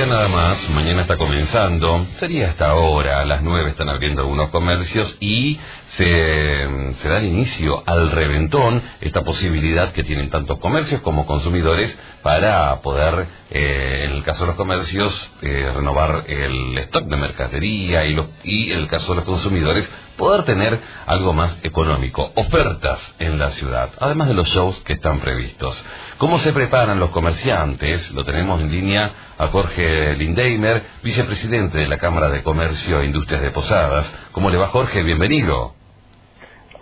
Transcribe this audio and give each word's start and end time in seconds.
día 0.00 0.06
nada 0.06 0.28
más, 0.28 0.70
mañana 0.70 1.02
está 1.02 1.18
comenzando, 1.18 2.06
sería 2.18 2.48
hasta 2.48 2.70
ahora, 2.70 3.20
a 3.20 3.24
las 3.26 3.42
nueve 3.42 3.68
están 3.68 3.90
abriendo 3.90 4.22
algunos 4.22 4.48
comercios 4.48 5.14
y 5.20 5.60
se, 5.96 6.94
se 6.94 7.08
da 7.08 7.18
el 7.18 7.26
inicio 7.26 7.82
al 7.86 8.10
reventón, 8.10 8.82
esta 9.00 9.22
posibilidad 9.22 9.92
que 9.92 10.04
tienen 10.04 10.30
tantos 10.30 10.58
comercios 10.58 11.00
como 11.02 11.26
consumidores 11.26 11.96
para 12.22 12.80
poder, 12.82 13.26
eh, 13.50 14.06
en 14.06 14.12
el 14.12 14.22
caso 14.22 14.42
de 14.42 14.48
los 14.48 14.56
comercios, 14.56 15.32
eh, 15.42 15.72
renovar 15.74 16.24
el 16.28 16.78
stock 16.78 17.04
de 17.06 17.16
mercadería 17.16 18.04
y, 18.04 18.14
los, 18.14 18.26
y 18.44 18.72
en 18.72 18.78
el 18.78 18.86
caso 18.86 19.12
de 19.12 19.16
los 19.16 19.24
consumidores, 19.24 19.90
poder 20.16 20.44
tener 20.44 20.78
algo 21.06 21.32
más 21.32 21.58
económico, 21.62 22.30
ofertas 22.34 22.98
en 23.18 23.38
la 23.38 23.50
ciudad, 23.52 23.90
además 23.98 24.28
de 24.28 24.34
los 24.34 24.48
shows 24.48 24.78
que 24.80 24.92
están 24.92 25.18
previstos. 25.20 25.82
¿Cómo 26.18 26.38
se 26.40 26.52
preparan 26.52 27.00
los 27.00 27.10
comerciantes? 27.10 28.12
Lo 28.12 28.24
tenemos 28.24 28.60
en 28.60 28.70
línea 28.70 29.10
a 29.38 29.46
Jorge 29.48 30.14
Lindeimer, 30.16 30.84
vicepresidente 31.02 31.78
de 31.78 31.88
la 31.88 31.96
Cámara 31.96 32.28
de 32.28 32.42
Comercio 32.42 33.00
e 33.00 33.06
Industrias 33.06 33.40
de 33.40 33.50
Posadas. 33.50 34.12
¿Cómo 34.32 34.50
le 34.50 34.58
va 34.58 34.68
Jorge? 34.68 35.02
Bienvenido. 35.02 35.79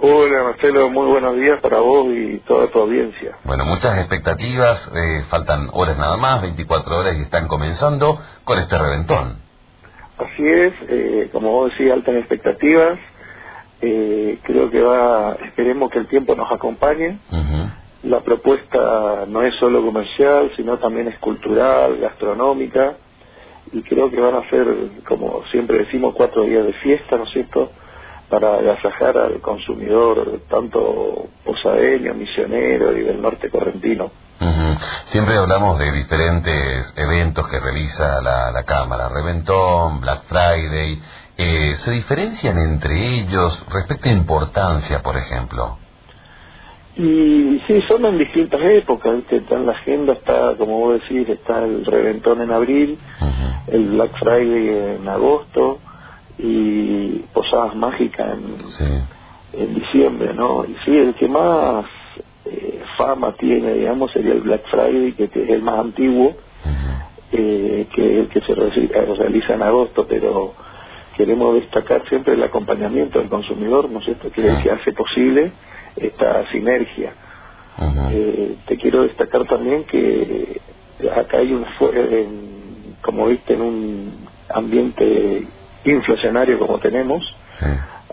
Hola 0.00 0.44
Marcelo, 0.44 0.90
muy 0.90 1.06
buenos 1.06 1.34
días 1.34 1.60
para 1.60 1.80
vos 1.80 2.06
y 2.14 2.38
toda 2.46 2.68
tu 2.68 2.78
audiencia. 2.78 3.36
Bueno, 3.42 3.64
muchas 3.64 3.98
expectativas, 3.98 4.80
eh, 4.94 5.24
faltan 5.28 5.70
horas 5.72 5.98
nada 5.98 6.16
más, 6.16 6.40
24 6.40 6.98
horas 6.98 7.16
y 7.18 7.22
están 7.22 7.48
comenzando 7.48 8.16
con 8.44 8.60
este 8.60 8.78
reventón. 8.78 9.38
Así 10.16 10.46
es, 10.46 10.72
eh, 10.88 11.28
como 11.32 11.50
vos 11.50 11.72
decís, 11.72 11.90
altas 11.90 12.14
expectativas. 12.14 12.96
Eh, 13.80 14.38
creo 14.44 14.70
que 14.70 14.80
va, 14.80 15.36
esperemos 15.44 15.90
que 15.90 15.98
el 15.98 16.06
tiempo 16.06 16.36
nos 16.36 16.52
acompañe. 16.52 17.18
La 18.04 18.20
propuesta 18.20 19.24
no 19.26 19.42
es 19.42 19.52
solo 19.56 19.84
comercial, 19.84 20.52
sino 20.54 20.78
también 20.78 21.08
es 21.08 21.18
cultural, 21.18 21.98
gastronómica. 21.98 22.94
Y 23.72 23.82
creo 23.82 24.12
que 24.12 24.20
van 24.20 24.36
a 24.36 24.48
ser, 24.48 24.66
como 25.08 25.42
siempre 25.50 25.78
decimos, 25.78 26.14
cuatro 26.16 26.44
días 26.44 26.64
de 26.64 26.72
fiesta, 26.74 27.16
¿no 27.16 27.24
es 27.24 27.30
cierto? 27.32 27.72
Para 28.28 28.56
agasajar 28.56 29.16
al 29.16 29.40
consumidor 29.40 30.40
tanto 30.48 31.26
posadeño, 31.44 32.14
misionero 32.14 32.96
y 32.96 33.02
del 33.02 33.20
norte 33.20 33.50
correntino. 33.50 34.10
Siempre 35.06 35.36
hablamos 35.36 35.78
de 35.78 35.90
diferentes 35.90 36.94
eventos 36.96 37.48
que 37.48 37.58
realiza 37.58 38.20
la, 38.20 38.52
la 38.52 38.62
Cámara, 38.64 39.08
Reventón, 39.08 40.00
Black 40.00 40.24
Friday. 40.24 41.00
Eh, 41.36 41.76
¿Se 41.84 41.90
diferencian 41.90 42.58
entre 42.58 43.20
ellos 43.20 43.64
respecto 43.72 44.08
a 44.08 44.12
importancia, 44.12 45.02
por 45.02 45.16
ejemplo? 45.16 45.78
Y 46.96 47.62
sí, 47.66 47.80
son 47.88 48.04
en 48.06 48.18
distintas 48.18 48.60
épocas, 48.60 49.22
Está 49.30 49.54
en 49.54 49.66
la 49.66 49.72
agenda 49.72 50.14
está, 50.14 50.56
como 50.58 50.78
vos 50.80 51.00
decís, 51.00 51.28
está 51.28 51.64
el 51.64 51.84
Reventón 51.86 52.42
en 52.42 52.50
abril, 52.50 52.98
el 53.68 53.84
Black 53.90 54.18
Friday 54.18 54.96
en 54.96 55.08
agosto, 55.08 55.78
y 56.38 56.77
Posadas 57.50 57.74
Mágicas 57.76 58.34
en, 58.34 59.60
en 59.60 59.74
diciembre, 59.74 60.34
¿no? 60.34 60.64
Y 60.64 60.76
sí, 60.84 60.96
el 60.96 61.14
que 61.14 61.28
más 61.28 61.86
eh, 62.44 62.82
fama 62.96 63.34
tiene, 63.38 63.74
digamos, 63.74 64.12
sería 64.12 64.32
el 64.32 64.40
Black 64.40 64.62
Friday, 64.70 65.12
que, 65.12 65.24
es 65.24 65.50
el 65.50 65.62
más 65.62 65.78
antiguo, 65.78 66.34
eh, 67.32 67.86
que 67.94 68.20
el 68.20 68.28
que 68.28 68.40
se 68.40 68.54
realiza 68.54 69.54
en 69.54 69.62
agosto, 69.62 70.06
pero 70.06 70.54
queremos 71.16 71.54
destacar 71.54 72.06
siempre 72.08 72.34
el 72.34 72.42
acompañamiento 72.42 73.18
del 73.18 73.28
consumidor, 73.28 73.90
¿no 73.90 73.98
es 74.00 74.04
cierto?, 74.04 74.30
que 74.30 74.40
es 74.40 74.46
el 74.46 74.62
que 74.62 74.70
hace 74.70 74.92
posible 74.92 75.52
esta 75.96 76.48
sinergia. 76.50 77.12
Eh, 78.10 78.56
te 78.66 78.76
quiero 78.76 79.02
destacar 79.02 79.46
también 79.46 79.84
que 79.84 80.60
acá 81.14 81.38
hay 81.38 81.52
un, 81.52 81.64
como 83.02 83.26
viste, 83.26 83.54
en 83.54 83.60
un 83.62 84.28
ambiente 84.48 85.46
inflacionario 85.84 86.58
como 86.58 86.78
tenemos, 86.78 87.22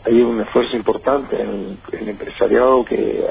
hay 0.06 0.22
un 0.22 0.42
esfuerzo 0.42 0.76
importante 0.76 1.42
en 1.42 1.80
el, 1.92 2.10
empresariado 2.10 2.86
que 2.86 3.26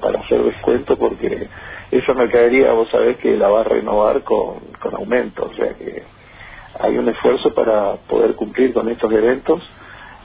para 0.00 0.20
hacer 0.20 0.42
descuento 0.42 0.96
porque 0.96 1.48
esa 1.90 2.14
mercadería 2.14 2.72
vos 2.72 2.88
sabés 2.90 3.18
que 3.18 3.36
la 3.36 3.48
va 3.48 3.60
a 3.60 3.64
renovar 3.64 4.22
con, 4.22 4.60
con 4.80 4.94
aumento, 4.94 5.50
o 5.50 5.54
sea 5.54 5.74
que 5.74 6.02
hay 6.78 6.98
un 6.98 7.08
esfuerzo 7.08 7.54
para 7.54 7.96
poder 8.08 8.34
cumplir 8.34 8.72
con 8.72 8.88
estos 8.88 9.10
eventos 9.12 9.62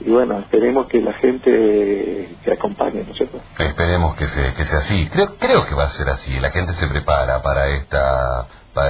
y 0.06 0.10
bueno, 0.10 0.40
esperemos 0.40 0.88
que 0.88 1.02
la 1.02 1.14
gente 1.14 2.36
que 2.44 2.52
acompañe, 2.52 3.04
¿no 3.04 3.12
es 3.12 3.18
cierto? 3.18 3.40
Esperemos 3.58 4.16
que, 4.16 4.26
que 4.26 4.66
sea 4.66 4.80
así. 4.80 5.08
Creo, 5.12 5.36
creo 5.38 5.66
que 5.66 5.76
va 5.76 5.84
a 5.84 5.90
ser 5.90 6.10
así. 6.10 6.40
La 6.40 6.52
gente 6.52 6.74
se 6.74 6.88
prepara 6.88 7.42
para 7.42 7.68
esta 7.78 8.48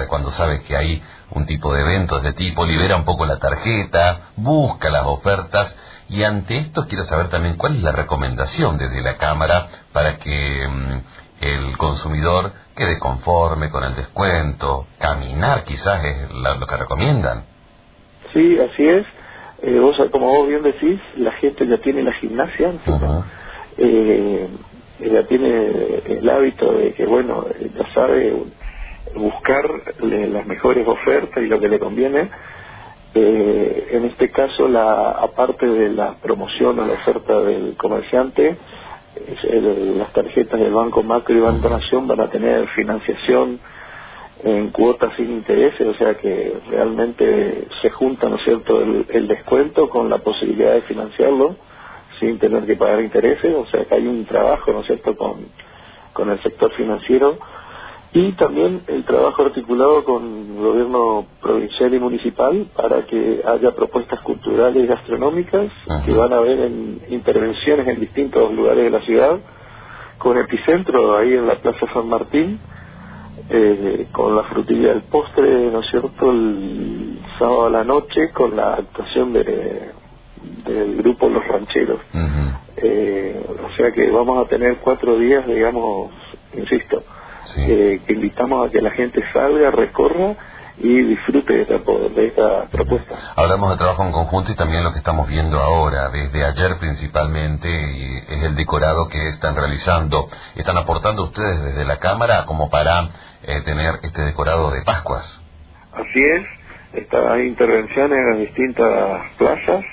cuando 0.07 0.29
sabe 0.31 0.61
que 0.61 0.75
hay 0.75 1.01
un 1.31 1.45
tipo 1.45 1.73
de 1.73 1.81
eventos 1.81 2.22
de 2.22 2.33
tipo, 2.33 2.66
libera 2.66 2.95
un 2.95 3.05
poco 3.05 3.25
la 3.25 3.39
tarjeta, 3.39 4.31
busca 4.35 4.89
las 4.89 5.05
ofertas 5.05 5.75
y 6.09 6.23
ante 6.23 6.57
esto 6.57 6.85
quiero 6.88 7.03
saber 7.05 7.29
también 7.29 7.55
cuál 7.55 7.78
es 7.78 7.83
la 7.83 7.91
recomendación 7.91 8.78
desde 8.78 9.01
la 9.01 9.17
Cámara 9.17 9.67
para 9.93 10.17
que 10.17 10.67
mm, 10.67 11.43
el 11.43 11.78
consumidor 11.78 12.51
quede 12.75 12.99
conforme 12.99 13.69
con 13.69 13.83
el 13.83 13.95
descuento, 13.95 14.88
caminar 14.99 15.63
quizás 15.63 16.03
es 16.03 16.29
lo 16.31 16.67
que 16.67 16.78
recomiendan. 16.78 17.43
Sí, 18.33 18.57
así 18.59 18.88
es. 18.88 19.05
Eh, 19.63 19.79
vos, 19.79 19.95
como 20.11 20.27
vos 20.27 20.47
bien 20.47 20.63
decís, 20.63 20.99
la 21.17 21.31
gente 21.33 21.67
ya 21.67 21.77
tiene 21.77 22.01
la 22.01 22.13
gimnasia, 22.13 22.73
eh, 23.77 24.47
ya 24.99 25.23
tiene 25.27 26.01
el 26.05 26.29
hábito 26.29 26.73
de 26.73 26.94
que, 26.94 27.05
bueno, 27.05 27.45
ya 27.75 27.94
sabe 27.94 28.33
buscar 29.16 29.63
las 29.99 30.47
mejores 30.47 30.88
ofertas 30.88 31.44
y 31.44 31.47
lo 31.47 31.59
que 31.59 31.69
le 31.69 31.79
conviene. 31.79 32.29
Eh, 33.13 33.89
en 33.91 34.05
este 34.05 34.31
caso, 34.31 34.67
la, 34.67 35.11
aparte 35.11 35.67
de 35.67 35.89
la 35.89 36.16
promoción 36.16 36.79
o 36.79 36.85
la 36.88 36.93
oferta 36.93 37.41
del 37.41 37.75
comerciante, 37.78 38.57
las 39.95 40.11
tarjetas 40.13 40.59
del 40.59 40.73
Banco 40.73 41.03
Macro 41.03 41.35
y 41.35 41.39
Banco 41.39 41.69
Nación 41.69 42.07
van 42.07 42.22
a 42.22 42.29
tener 42.29 42.67
financiación 42.69 43.59
en 44.44 44.69
cuotas 44.69 45.16
sin 45.16 45.31
intereses, 45.31 45.88
o 45.88 45.94
sea 45.94 46.16
que 46.16 46.53
realmente 46.69 47.68
se 47.81 47.90
junta, 47.90 48.29
¿no 48.29 48.38
es 48.38 48.44
cierto?, 48.44 48.81
el, 48.81 49.06
el 49.09 49.28
descuento 49.28 49.90
con 49.90 50.09
la 50.09 50.19
posibilidad 50.19 50.74
de 50.74 50.81
financiarlo 50.81 51.56
sin 52.19 52.38
tener 52.40 52.66
que 52.66 52.75
pagar 52.75 53.02
intereses, 53.02 53.53
o 53.56 53.66
sea 53.66 53.85
que 53.85 53.96
hay 53.96 54.07
un 54.07 54.25
trabajo, 54.25 54.72
¿no 54.72 54.81
es 54.81 54.88
cierto?, 54.88 55.16
con, 55.16 55.46
con 56.13 56.29
el 56.29 56.41
sector 56.41 56.72
financiero 56.74 57.38
y 58.13 58.34
también 58.34 58.81
el 58.88 59.06
trabajo 59.06 59.46
articulado 59.46 60.03
con 60.03 60.24
el 60.58 60.62
gobierno 60.62 61.25
provincial 61.41 61.94
y 61.94 62.00
municipal 62.00 62.68
para 62.75 63.06
que 63.06 63.41
haya 63.46 63.72
propuestas 63.72 64.19
culturales 64.22 64.84
y 64.84 64.88
gastronómicas 64.88 65.72
que 66.06 66.13
van 66.13 66.34
a 66.34 66.38
haber 66.38 66.59
en 66.59 67.00
intervenciones 67.09 67.88
en 67.88 68.02
distintos 68.02 68.53
lugares 68.53 68.84
de 68.84 68.90
la 68.90 69.02
ciudad, 69.02 69.40
con 70.18 70.38
epicentro 70.38 71.18
ahí 71.18 71.34
en 71.34 71.47
la 71.47 71.56
Plaza 71.56 71.85
San 71.94 72.09
Martín, 72.09 72.59
eh, 73.53 74.07
con 74.12 74.35
la 74.35 74.44
frutilla 74.44 74.89
del 74.89 75.01
postre, 75.03 75.72
¿no 75.72 75.81
es 75.81 75.89
cierto?, 75.89 76.31
el 76.31 77.19
sábado 77.38 77.66
a 77.66 77.69
la 77.69 77.84
noche 77.84 78.29
con 78.34 78.56
la 78.56 78.75
actuación 78.75 79.34
de, 79.34 79.91
del 80.66 80.97
grupo 80.97 81.28
Los 81.29 81.45
Rancheros. 81.47 82.00
eh, 82.78 83.45
o 83.63 83.75
sea 83.75 83.91
que 83.91 84.09
vamos 84.09 84.45
a 84.45 84.50
tener 84.50 84.78
cuatro 84.78 85.17
días, 85.19 85.45
digamos, 85.45 86.11
insisto, 86.56 87.03
eh, 87.57 88.00
que 88.06 88.13
invitamos 88.13 88.67
a 88.67 88.72
que 88.72 88.81
la 88.81 88.91
gente 88.91 89.22
salga, 89.34 89.72
recorra 89.72 90.35
y 90.83 91.03
disfrute 91.03 91.53
de 91.53 91.61
esta, 91.61 91.75
de 91.75 92.27
esta 92.27 92.65
propuesta. 92.71 93.15
Hablamos 93.35 93.71
de 93.71 93.77
trabajo 93.77 94.03
en 94.03 94.11
conjunto 94.11 94.51
y 94.51 94.55
también 94.55 94.83
lo 94.83 94.91
que 94.91 94.97
estamos 94.97 95.27
viendo 95.27 95.59
ahora, 95.59 96.09
desde 96.09 96.43
ayer 96.43 96.77
principalmente, 96.79 97.69
es 98.27 98.43
el 98.43 98.55
decorado 98.55 99.07
que 99.07 99.29
están 99.29 99.55
realizando. 99.55 100.27
¿Están 100.55 100.77
aportando 100.77 101.23
ustedes 101.23 101.63
desde 101.63 101.85
la 101.85 101.97
Cámara 101.97 102.45
como 102.45 102.69
para 102.69 103.09
eh, 103.43 103.61
tener 103.63 103.95
este 104.01 104.23
decorado 104.23 104.72
de 104.72 104.81
Pascuas? 104.81 105.43
Así 105.93 106.23
es, 106.23 106.45
está, 106.93 107.34
hay 107.34 107.47
intervenciones 107.47 108.17
en 108.17 108.29
las 108.29 108.39
distintas 108.39 109.22
plazas 109.37 109.85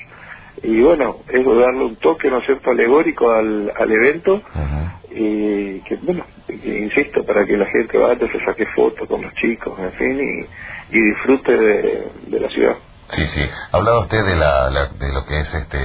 y 0.62 0.80
bueno, 0.80 1.18
es 1.28 1.44
darle 1.44 1.84
un 1.84 1.96
toque, 1.96 2.30
¿no 2.30 2.38
es 2.38 2.46
cierto?, 2.46 2.70
alegórico 2.70 3.30
al, 3.30 3.72
al 3.78 3.92
evento 3.92 4.42
y 5.10 5.80
que, 5.80 5.96
bueno, 6.02 6.24
insisto, 6.64 7.24
para 7.24 7.44
que 7.44 7.56
la 7.56 7.66
gente 7.66 7.98
vaya, 7.98 8.18
se 8.18 8.44
saque 8.44 8.66
fotos 8.74 9.08
con 9.08 9.22
los 9.22 9.32
chicos, 9.34 9.78
en 9.78 9.92
fin, 9.92 10.20
y, 10.20 10.98
disfrute 10.98 11.52
de, 11.52 12.40
la 12.40 12.48
ciudad. 12.48 12.76
Sí, 13.10 13.26
sí. 13.26 13.40
Hablaba 13.72 14.00
usted 14.00 14.24
de, 14.24 14.36
la, 14.36 14.70
de 14.70 15.12
lo 15.12 15.24
que 15.24 15.40
es 15.40 15.54
este, 15.54 15.80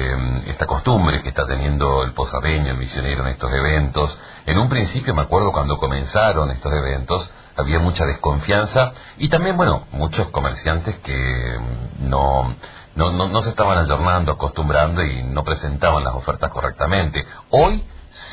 esta 0.47 0.65
costumbre 0.65 1.21
que 1.21 1.29
está 1.29 1.45
teniendo 1.45 2.03
el 2.03 2.13
posadeño, 2.13 2.71
el 2.71 2.77
misionero 2.77 3.23
en 3.23 3.29
estos 3.29 3.51
eventos. 3.53 4.19
En 4.45 4.57
un 4.57 4.69
principio, 4.69 5.13
me 5.13 5.21
acuerdo 5.21 5.51
cuando 5.51 5.77
comenzaron 5.77 6.51
estos 6.51 6.71
eventos, 6.73 7.33
había 7.55 7.79
mucha 7.79 8.05
desconfianza 8.05 8.91
y 9.17 9.29
también, 9.29 9.55
bueno, 9.55 9.87
muchos 9.91 10.29
comerciantes 10.29 10.97
que 10.99 11.57
no, 12.01 12.55
no, 12.95 13.11
no, 13.11 13.27
no 13.27 13.41
se 13.41 13.49
estaban 13.49 13.77
ayornando, 13.77 14.33
acostumbrando 14.33 15.03
y 15.03 15.23
no 15.23 15.43
presentaban 15.43 16.03
las 16.03 16.15
ofertas 16.15 16.49
correctamente. 16.49 17.25
Hoy 17.51 17.83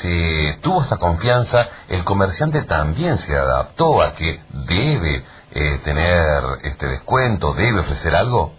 se 0.03 0.59
tuvo 0.63 0.83
esa 0.83 0.99
confianza, 0.99 1.69
el 1.89 2.05
comerciante 2.05 2.63
también 2.63 3.19
se 3.19 3.35
adaptó 3.35 4.03
a 4.03 4.15
que 4.15 4.41
debe 4.69 5.25
eh, 5.53 5.79
tener 5.85 6.43
este 6.65 6.87
descuento, 6.87 7.55
debe 7.55 7.81
ofrecer 7.81 8.15
algo. 8.15 8.53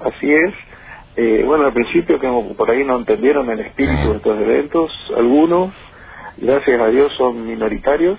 Así 0.00 0.32
es. 0.32 0.54
Eh, 1.16 1.44
bueno, 1.46 1.66
al 1.66 1.72
principio 1.72 2.18
que 2.18 2.28
por 2.56 2.70
ahí 2.70 2.84
no 2.84 2.96
entendieron 2.96 3.48
el 3.50 3.60
espíritu 3.60 4.10
de 4.10 4.16
estos 4.16 4.40
eventos, 4.40 4.90
algunos, 5.16 5.72
gracias 6.36 6.80
a 6.80 6.86
Dios, 6.88 7.12
son 7.16 7.46
minoritarios. 7.46 8.18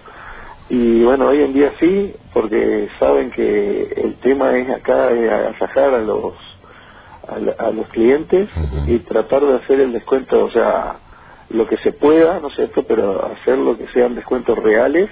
Y 0.69 1.03
bueno, 1.03 1.27
hoy 1.27 1.43
en 1.43 1.53
día 1.53 1.73
sí, 1.79 2.15
porque 2.33 2.87
saben 2.99 3.31
que 3.31 3.93
el 3.97 4.15
tema 4.15 4.57
es 4.57 4.69
acá 4.69 5.11
es 5.11 5.31
agasajar 5.31 5.93
a 5.93 5.99
los 5.99 6.33
a, 7.27 7.71
los 7.71 7.87
clientes 7.89 8.49
y 8.87 8.99
tratar 8.99 9.41
de 9.41 9.55
hacer 9.55 9.79
el 9.79 9.93
descuento, 9.93 10.45
o 10.45 10.51
sea, 10.51 10.97
lo 11.49 11.67
que 11.67 11.77
se 11.77 11.91
pueda, 11.91 12.39
¿no 12.39 12.47
es 12.47 12.55
cierto?, 12.55 12.83
pero 12.87 13.25
hacer 13.25 13.57
lo 13.57 13.77
que 13.77 13.87
sean 13.93 14.15
descuentos 14.15 14.57
reales 14.57 15.09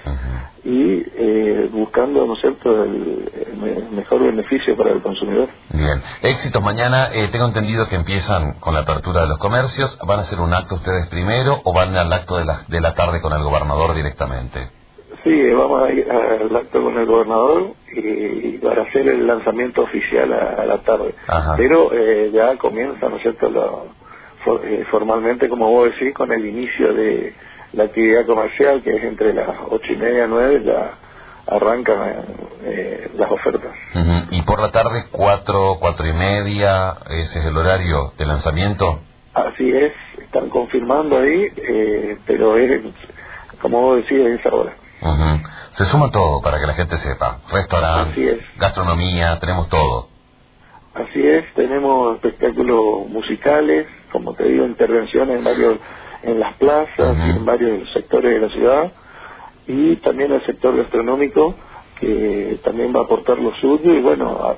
y 0.64 1.02
eh, 1.14 1.68
buscando, 1.72 2.26
¿no 2.26 2.34
es 2.34 2.40
cierto?, 2.40 2.84
el, 2.84 3.30
mejor 3.92 4.24
beneficio 4.24 4.76
para 4.76 4.90
el 4.90 5.00
consumidor. 5.00 5.48
Bien, 5.70 6.02
éxitos 6.22 6.62
mañana, 6.62 7.10
eh, 7.12 7.28
tengo 7.30 7.46
entendido 7.46 7.88
que 7.88 7.96
empiezan 7.96 8.54
con 8.60 8.74
la 8.74 8.80
apertura 8.80 9.22
de 9.22 9.28
los 9.28 9.38
comercios, 9.38 9.98
¿van 10.06 10.18
a 10.18 10.22
hacer 10.22 10.40
un 10.40 10.52
acto 10.52 10.74
ustedes 10.74 11.06
primero 11.08 11.60
o 11.64 11.72
van 11.72 11.96
al 11.96 12.12
acto 12.12 12.36
de 12.36 12.44
la, 12.44 12.64
de 12.68 12.80
la 12.80 12.94
tarde 12.94 13.20
con 13.20 13.32
el 13.32 13.42
gobernador 13.42 13.94
directamente? 13.94 14.68
Sí, 15.22 15.50
vamos 15.52 15.82
a 15.82 15.92
ir 15.92 16.10
al 16.10 16.54
acto 16.54 16.82
con 16.82 16.98
el 16.98 17.06
gobernador 17.06 17.72
y, 17.96 18.58
para 18.58 18.82
hacer 18.82 19.08
el 19.08 19.26
lanzamiento 19.26 19.82
oficial 19.82 20.32
a, 20.32 20.66
la 20.66 20.78
tarde. 20.82 21.14
Pero 21.56 21.90
eh, 21.94 22.30
ya 22.32 22.56
comienza, 22.58 23.08
¿no 23.08 23.16
es 23.16 23.22
cierto?, 23.22 23.86
eh, 24.64 24.84
formalmente, 24.90 25.48
como 25.48 25.70
vos 25.70 25.90
decís, 25.90 26.14
con 26.14 26.32
el 26.32 26.44
inicio 26.44 26.92
de 26.94 27.34
la 27.72 27.84
actividad 27.84 28.26
comercial, 28.26 28.82
que 28.82 28.90
es 28.96 29.04
entre 29.04 29.32
las 29.32 29.48
ocho 29.70 29.92
y 29.92 29.96
media, 29.96 30.26
nueve, 30.26 30.62
ya 30.64 30.92
arrancan 31.46 32.24
eh, 32.62 33.10
las 33.16 33.30
ofertas. 33.30 33.72
¿Y 34.30 34.42
por 34.42 34.60
la 34.60 34.70
tarde, 34.70 35.04
cuatro, 35.10 35.76
cuatro 35.80 36.06
y 36.06 36.12
media, 36.12 36.94
ese 37.10 37.40
es 37.40 37.46
el 37.46 37.56
horario 37.56 38.12
de 38.16 38.26
lanzamiento? 38.26 39.00
Así 39.34 39.70
es, 39.70 39.92
están 40.18 40.48
confirmando 40.48 41.18
ahí, 41.18 41.48
pero 42.26 42.56
es, 42.56 42.82
como 43.60 43.80
vos 43.80 43.96
decís, 43.96 44.18
es 44.20 44.40
esa 44.40 44.54
hora. 44.54 44.72
Se 45.74 45.84
suma 45.86 46.10
todo 46.10 46.40
para 46.40 46.60
que 46.60 46.66
la 46.66 46.74
gente 46.74 46.96
sepa. 46.98 47.40
Restaurante, 47.50 48.40
gastronomía, 48.56 49.38
tenemos 49.40 49.68
todo. 49.68 50.08
Así 50.94 51.26
es, 51.26 51.52
tenemos 51.54 52.14
espectáculos 52.14 53.08
musicales, 53.08 53.88
como 54.14 54.32
te 54.34 54.44
digo, 54.44 54.64
intervenciones 54.64 55.38
en 55.38 55.44
varios, 55.44 55.78
en 56.22 56.38
las 56.38 56.56
plazas, 56.56 57.16
en 57.18 57.44
varios 57.44 57.92
sectores 57.92 58.32
de 58.32 58.46
la 58.46 58.48
ciudad, 58.54 58.92
y 59.66 59.96
también 59.96 60.30
el 60.30 60.46
sector 60.46 60.76
gastronómico, 60.76 61.56
que 61.98 62.60
también 62.62 62.94
va 62.94 63.00
a 63.00 63.04
aportar 63.04 63.38
lo 63.38 63.52
suyo, 63.56 63.92
y 63.92 64.00
bueno, 64.00 64.56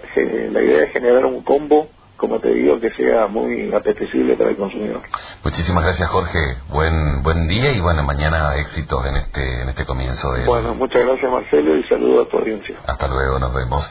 la 0.52 0.62
idea 0.62 0.84
es 0.84 0.92
generar 0.92 1.24
un 1.24 1.42
combo 1.42 1.88
como 2.16 2.40
te 2.40 2.48
digo, 2.48 2.80
que 2.80 2.90
sea 2.92 3.26
muy 3.26 3.70
apetecible 3.74 4.36
para 4.36 4.48
el 4.48 4.56
consumidor. 4.56 5.02
Muchísimas 5.44 5.84
gracias, 5.84 6.08
Jorge. 6.08 6.38
Buen 6.70 7.22
buen 7.22 7.46
día 7.46 7.72
y 7.72 7.80
bueno, 7.80 8.02
mañana 8.04 8.56
éxitos 8.56 9.04
en 9.04 9.16
este 9.16 9.62
en 9.62 9.68
este 9.68 9.84
comienzo 9.84 10.32
de... 10.32 10.46
Bueno, 10.46 10.74
muchas 10.74 11.04
gracias, 11.04 11.30
Marcelo, 11.30 11.76
y 11.76 11.82
saludo 11.84 12.22
a 12.22 12.28
tu 12.28 12.38
audiencia. 12.38 12.76
Hasta 12.86 13.08
luego, 13.08 13.38
nos 13.38 13.52
vemos. 13.52 13.86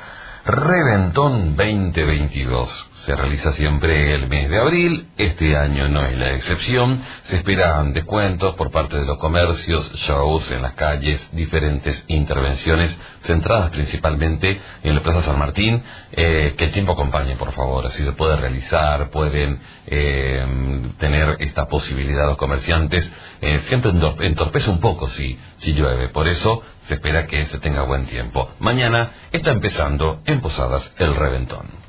Reventón 0.45 1.55
2022. 1.55 2.91
Se 3.05 3.15
realiza 3.15 3.51
siempre 3.53 4.13
el 4.13 4.27
mes 4.27 4.47
de 4.47 4.59
abril, 4.59 5.09
este 5.17 5.57
año 5.57 5.89
no 5.89 6.05
es 6.05 6.15
la 6.19 6.33
excepción. 6.33 7.03
Se 7.23 7.37
esperan 7.37 7.93
descuentos 7.93 8.53
por 8.53 8.69
parte 8.69 8.95
de 8.95 9.05
los 9.05 9.17
comercios, 9.17 9.91
shows 9.95 10.51
en 10.51 10.61
las 10.61 10.73
calles, 10.73 11.27
diferentes 11.33 12.03
intervenciones 12.09 12.95
centradas 13.23 13.71
principalmente 13.71 14.61
en 14.83 14.93
la 14.93 15.01
Plaza 15.01 15.23
San 15.23 15.39
Martín. 15.39 15.81
Eh, 16.11 16.53
que 16.55 16.65
el 16.65 16.71
tiempo 16.73 16.91
acompañe, 16.91 17.35
por 17.37 17.51
favor, 17.53 17.87
así 17.87 18.03
se 18.03 18.11
puede 18.11 18.35
realizar, 18.35 19.09
pueden 19.09 19.59
eh, 19.87 20.91
tener 20.99 21.37
esta 21.39 21.67
posibilidad 21.67 22.27
los 22.27 22.37
comerciantes. 22.37 23.11
Eh, 23.41 23.61
siempre 23.61 23.91
entorpece 24.19 24.69
un 24.69 24.79
poco 24.79 25.09
si, 25.09 25.39
si 25.57 25.73
llueve, 25.73 26.09
por 26.09 26.27
eso 26.27 26.61
se 26.87 26.95
espera 26.95 27.25
que 27.27 27.45
se 27.47 27.59
tenga 27.59 27.83
buen 27.83 28.05
tiempo. 28.05 28.49
Mañana 28.59 29.11
está 29.31 29.51
empezando 29.51 30.21
en 30.25 30.41
Posadas 30.41 30.91
el 30.97 31.15
Reventón. 31.15 31.85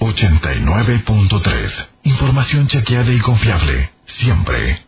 ...89.3... 0.00 1.86
Información 2.04 2.66
chequeada 2.66 3.12
y 3.12 3.20
confiable... 3.20 3.90
...siempre... 4.06 4.86